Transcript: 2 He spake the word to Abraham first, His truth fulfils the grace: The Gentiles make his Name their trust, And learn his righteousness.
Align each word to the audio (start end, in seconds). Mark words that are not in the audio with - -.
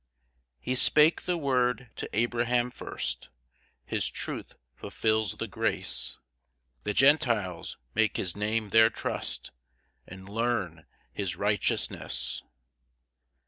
2 0.63 0.71
He 0.71 0.73
spake 0.73 1.21
the 1.21 1.37
word 1.37 1.91
to 1.95 2.09
Abraham 2.11 2.71
first, 2.71 3.29
His 3.85 4.09
truth 4.09 4.55
fulfils 4.73 5.33
the 5.33 5.45
grace: 5.45 6.17
The 6.81 6.93
Gentiles 6.95 7.77
make 7.93 8.17
his 8.17 8.35
Name 8.35 8.69
their 8.69 8.89
trust, 8.89 9.51
And 10.07 10.27
learn 10.27 10.87
his 11.13 11.35
righteousness. 11.35 12.41